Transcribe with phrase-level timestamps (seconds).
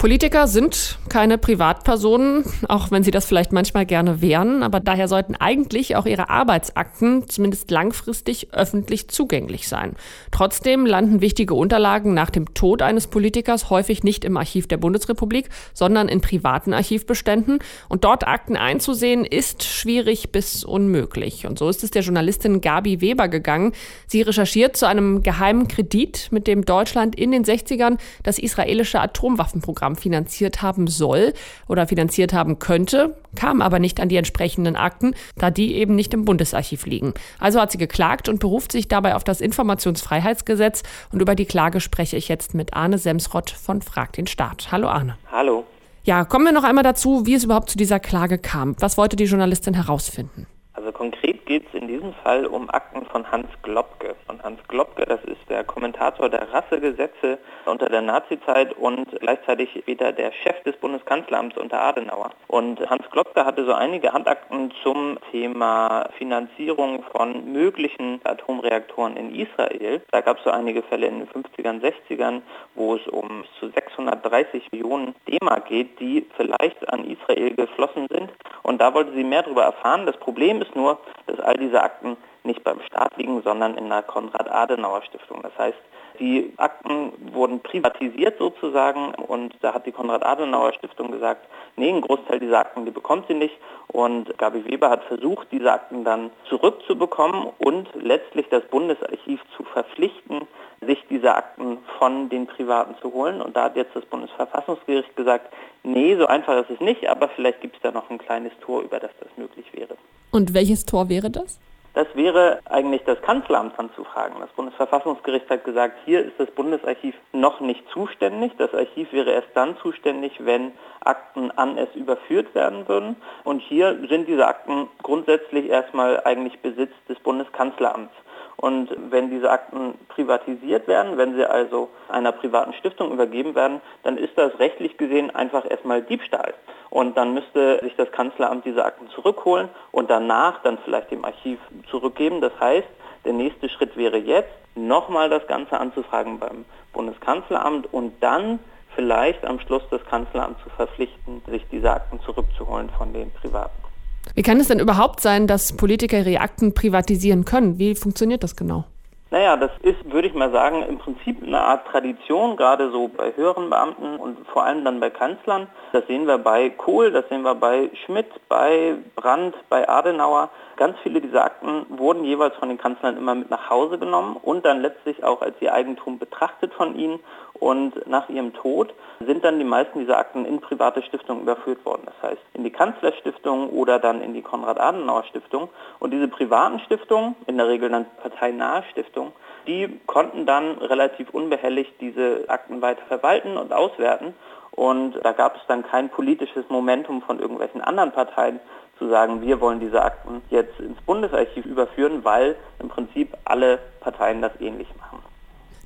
[0.00, 5.34] Politiker sind keine Privatpersonen, auch wenn sie das vielleicht manchmal gerne wären, aber daher sollten
[5.34, 9.96] eigentlich auch ihre Arbeitsakten zumindest langfristig öffentlich zugänglich sein.
[10.30, 15.50] Trotzdem landen wichtige Unterlagen nach dem Tod eines Politikers häufig nicht im Archiv der Bundesrepublik,
[15.74, 17.58] sondern in privaten Archivbeständen
[17.90, 21.46] und dort Akten einzusehen ist schwierig bis unmöglich.
[21.46, 23.72] Und so ist es der Journalistin Gabi Weber gegangen.
[24.06, 29.89] Sie recherchiert zu einem geheimen Kredit, mit dem Deutschland in den 60ern das israelische Atomwaffenprogramm
[29.90, 31.32] Programm finanziert haben soll
[31.68, 36.14] oder finanziert haben könnte, kam aber nicht an die entsprechenden Akten, da die eben nicht
[36.14, 37.14] im Bundesarchiv liegen.
[37.38, 40.82] Also hat sie geklagt und beruft sich dabei auf das Informationsfreiheitsgesetz.
[41.12, 44.68] Und über die Klage spreche ich jetzt mit Arne Semsrott von Frag den Staat.
[44.70, 45.16] Hallo Arne.
[45.30, 45.64] Hallo.
[46.04, 48.74] Ja, kommen wir noch einmal dazu, wie es überhaupt zu dieser Klage kam.
[48.80, 50.46] Was wollte die Journalistin herausfinden?
[50.72, 54.14] Also konkret geht es in diesem Fall um Akten von Hans Globke.
[54.28, 60.12] Und Hans Globke, das ist der Kommentator der Rassegesetze unter der Nazizeit und gleichzeitig wieder
[60.12, 62.30] der Chef des Bundeskanzleramts unter Adenauer.
[62.46, 70.02] Und Hans Globke hatte so einige Handakten zum Thema Finanzierung von möglichen Atomreaktoren in Israel.
[70.12, 72.42] Da gab es so einige Fälle in den 50ern, 60ern,
[72.76, 78.30] wo es um zu 630 Millionen D-Mark geht, die vielleicht an Israel geflossen sind.
[78.62, 80.06] Und da wollte sie mehr darüber erfahren.
[80.06, 84.02] Das Problem ist nur, dass all diese Akten nicht beim Staat liegen, sondern in der
[84.02, 85.42] Konrad-Adenauer-Stiftung.
[85.42, 85.78] Das heißt,
[86.18, 91.46] die Akten wurden privatisiert sozusagen und da hat die Konrad-Adenauer-Stiftung gesagt,
[91.76, 93.56] nee, ein Großteil dieser Akten, die bekommt sie nicht.
[93.88, 100.42] Und Gabi Weber hat versucht, diese Akten dann zurückzubekommen und letztlich das Bundesarchiv zu verpflichten,
[100.86, 103.40] sich diese Akten von den Privaten zu holen.
[103.40, 105.52] Und da hat jetzt das Bundesverfassungsgericht gesagt,
[105.82, 108.82] nee, so einfach ist es nicht, aber vielleicht gibt es da noch ein kleines Tor,
[108.82, 109.96] über das das möglich wäre.
[110.30, 111.58] Und welches Tor wäre das?
[111.92, 114.36] Das wäre eigentlich das Kanzleramt anzufragen.
[114.40, 118.52] Das Bundesverfassungsgericht hat gesagt, hier ist das Bundesarchiv noch nicht zuständig.
[118.58, 123.16] Das Archiv wäre erst dann zuständig, wenn Akten an es überführt werden würden.
[123.42, 128.12] Und hier sind diese Akten grundsätzlich erstmal eigentlich Besitz des Bundeskanzleramts.
[128.60, 134.18] Und wenn diese Akten privatisiert werden, wenn sie also einer privaten Stiftung übergeben werden, dann
[134.18, 136.52] ist das rechtlich gesehen einfach erstmal Diebstahl.
[136.90, 141.58] Und dann müsste sich das Kanzleramt diese Akten zurückholen und danach dann vielleicht dem Archiv
[141.90, 142.42] zurückgeben.
[142.42, 142.88] Das heißt,
[143.24, 148.58] der nächste Schritt wäre jetzt, nochmal das Ganze anzufragen beim Bundeskanzleramt und dann
[148.94, 153.89] vielleicht am Schluss das Kanzleramt zu verpflichten, sich diese Akten zurückzuholen von den Privaten.
[154.34, 157.78] Wie kann es denn überhaupt sein, dass Politiker ihre Akten privatisieren können?
[157.78, 158.84] Wie funktioniert das genau?
[159.32, 163.32] Naja, das ist, würde ich mal sagen, im Prinzip eine Art Tradition, gerade so bei
[163.36, 165.68] höheren Beamten und vor allem dann bei Kanzlern.
[165.92, 170.50] Das sehen wir bei Kohl, das sehen wir bei Schmidt, bei Brandt, bei Adenauer.
[170.76, 174.64] Ganz viele dieser Akten wurden jeweils von den Kanzlern immer mit nach Hause genommen und
[174.64, 177.20] dann letztlich auch als ihr Eigentum betrachtet von ihnen.
[177.60, 182.02] Und nach ihrem Tod sind dann die meisten dieser Akten in private Stiftungen überführt worden.
[182.06, 185.68] Das heißt in die Kanzlerstiftung oder dann in die Konrad-Adenauer-Stiftung.
[185.98, 189.19] Und diese privaten Stiftungen, in der Regel dann parteinahe Stiftungen,
[189.66, 194.34] die konnten dann relativ unbehelligt diese Akten weiter verwalten und auswerten.
[194.70, 198.60] Und da gab es dann kein politisches Momentum von irgendwelchen anderen Parteien
[198.98, 204.42] zu sagen, wir wollen diese Akten jetzt ins Bundesarchiv überführen, weil im Prinzip alle Parteien
[204.42, 205.09] das ähnlich machen.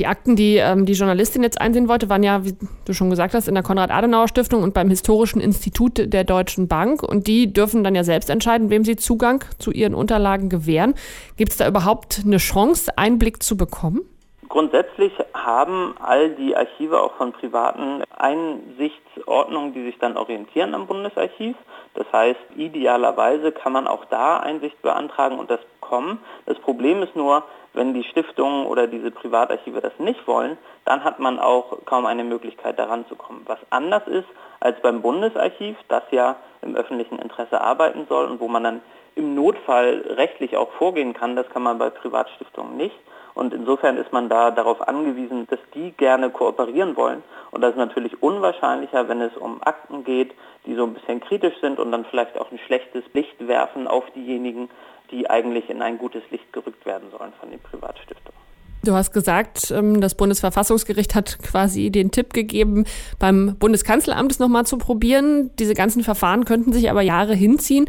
[0.00, 2.56] Die Akten, die ähm, die Journalistin jetzt einsehen wollte, waren ja, wie
[2.86, 7.02] du schon gesagt hast, in der Konrad-Adenauer-Stiftung und beim Historischen Institut der Deutschen Bank.
[7.02, 10.94] Und die dürfen dann ja selbst entscheiden, wem sie Zugang zu ihren Unterlagen gewähren.
[11.36, 14.00] Gibt es da überhaupt eine Chance, Einblick zu bekommen?
[14.48, 21.56] Grundsätzlich haben all die Archive auch von privaten Einsichtsordnungen, die sich dann orientieren am Bundesarchiv.
[21.92, 25.60] Das heißt, idealerweise kann man auch da Einsicht beantragen und das
[25.90, 26.20] bekommen.
[26.46, 27.42] Das Problem ist nur,
[27.72, 32.24] wenn die Stiftungen oder diese Privatarchive das nicht wollen, dann hat man auch kaum eine
[32.24, 33.42] Möglichkeit daran zu kommen.
[33.46, 34.28] Was anders ist
[34.60, 38.80] als beim Bundesarchiv, das ja im öffentlichen Interesse arbeiten soll und wo man dann
[39.16, 42.96] im Notfall rechtlich auch vorgehen kann, das kann man bei Privatstiftungen nicht.
[43.40, 47.22] Und insofern ist man da darauf angewiesen, dass die gerne kooperieren wollen.
[47.52, 50.32] Und das ist natürlich unwahrscheinlicher, wenn es um Akten geht,
[50.66, 54.04] die so ein bisschen kritisch sind und dann vielleicht auch ein schlechtes Licht werfen auf
[54.14, 54.68] diejenigen,
[55.10, 58.38] die eigentlich in ein gutes Licht gerückt werden sollen von den Privatstiftungen.
[58.84, 62.84] Du hast gesagt, ähm, das Bundesverfassungsgericht hat quasi den Tipp gegeben,
[63.18, 65.50] beim Bundeskanzleramt es nochmal zu probieren.
[65.58, 67.88] Diese ganzen Verfahren könnten sich aber Jahre hinziehen.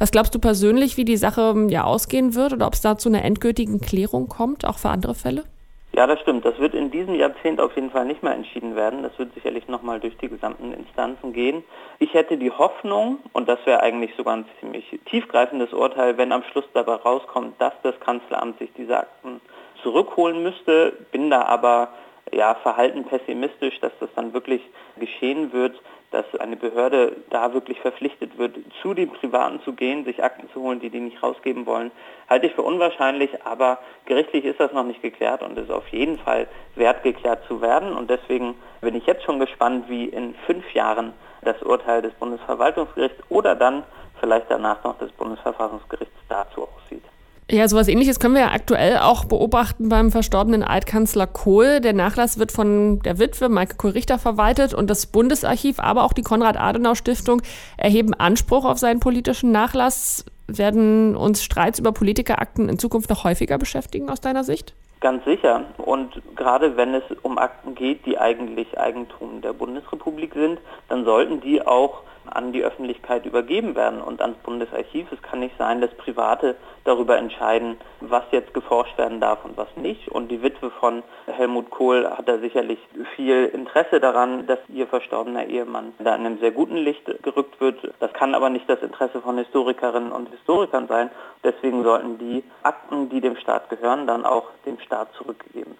[0.00, 2.96] Was glaubst du persönlich, wie die Sache ähm, ja ausgehen wird oder ob es da
[2.96, 5.44] zu einer endgültigen Klärung kommt, auch für andere Fälle?
[5.92, 6.42] Ja, das stimmt.
[6.46, 9.02] Das wird in diesem Jahrzehnt auf jeden Fall nicht mehr entschieden werden.
[9.02, 11.62] Das wird sicherlich nochmal durch die gesamten Instanzen gehen.
[11.98, 16.44] Ich hätte die Hoffnung, und das wäre eigentlich sogar ein ziemlich tiefgreifendes Urteil, wenn am
[16.44, 19.42] Schluss dabei rauskommt, dass das Kanzleramt sich diese Akten
[19.82, 21.88] zurückholen müsste, bin da aber
[22.32, 24.62] ja, verhalten pessimistisch, dass das dann wirklich
[24.98, 25.80] geschehen wird,
[26.10, 30.60] dass eine Behörde da wirklich verpflichtet wird, zu den Privaten zu gehen, sich Akten zu
[30.60, 31.92] holen, die die nicht rausgeben wollen,
[32.28, 36.18] halte ich für unwahrscheinlich, aber gerichtlich ist das noch nicht geklärt und ist auf jeden
[36.18, 37.92] Fall wert geklärt zu werden.
[37.92, 41.12] Und deswegen bin ich jetzt schon gespannt, wie in fünf Jahren
[41.42, 43.84] das Urteil des Bundesverwaltungsgerichts oder dann
[44.20, 47.04] vielleicht danach noch des Bundesverfassungsgerichts dazu aussieht.
[47.52, 51.80] Ja, sowas ähnliches können wir ja aktuell auch beobachten beim verstorbenen Altkanzler Kohl.
[51.80, 56.22] Der Nachlass wird von der Witwe Maike Kohl-Richter verwaltet und das Bundesarchiv, aber auch die
[56.22, 57.42] Konrad-Adenauer-Stiftung
[57.76, 60.24] erheben Anspruch auf seinen politischen Nachlass.
[60.46, 64.74] Werden uns Streits über Politikerakten in Zukunft noch häufiger beschäftigen aus deiner Sicht?
[65.00, 65.64] Ganz sicher.
[65.78, 71.40] Und gerade wenn es um Akten geht, die eigentlich Eigentum der Bundesrepublik sind, dann sollten
[71.40, 75.10] die auch an die Öffentlichkeit übergeben werden und ans Bundesarchiv.
[75.12, 79.68] Es kann nicht sein, dass Private darüber entscheiden, was jetzt geforscht werden darf und was
[79.76, 80.08] nicht.
[80.08, 82.78] Und die Witwe von Helmut Kohl hat da sicherlich
[83.16, 87.92] viel Interesse daran, dass ihr verstorbener Ehemann da in einem sehr guten Licht gerückt wird.
[88.00, 91.10] Das kann aber nicht das Interesse von Historikerinnen und Historikern sein.
[91.42, 95.74] Deswegen sollten die Akten, die dem Staat gehören, dann auch dem Staat zurückgegeben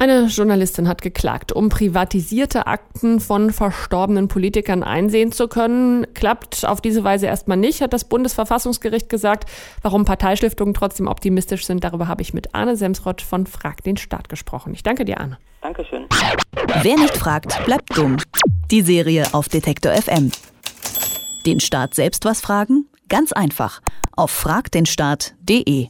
[0.00, 6.06] Eine Journalistin hat geklagt, um privatisierte Akten von verstorbenen Politikern einsehen zu können.
[6.14, 9.50] Klappt auf diese Weise erstmal nicht, hat das Bundesverfassungsgericht gesagt.
[9.82, 14.30] Warum Parteistiftungen trotzdem optimistisch sind, darüber habe ich mit Arne Semsrott von Frag den Staat
[14.30, 14.72] gesprochen.
[14.72, 15.36] Ich danke dir, Arne.
[15.60, 16.06] Dankeschön.
[16.80, 18.16] Wer nicht fragt, bleibt dumm.
[18.70, 20.32] Die Serie auf Detektor FM.
[21.44, 22.86] Den Staat selbst was fragen?
[23.10, 23.82] Ganz einfach.
[24.16, 25.88] Auf fragdenstaat.de.